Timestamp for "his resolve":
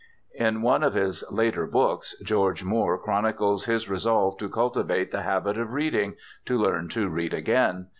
3.65-4.35